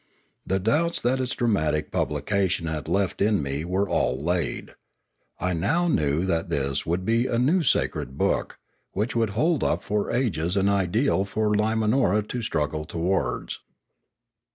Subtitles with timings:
[0.47, 4.73] The doubts that its dramatic publication had left in me were all laid.
[5.39, 8.57] I now knew that this would be a new sacred book,
[8.93, 13.59] which would hold up for ages an ideal for Lima nora to struggle towards.